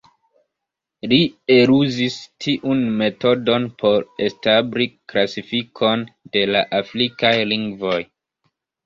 [1.09, 1.17] Li
[1.55, 2.15] eluzis
[2.45, 6.07] tiun metodon por establi klasifikon
[6.39, 8.01] de la afrikaj lingvoj.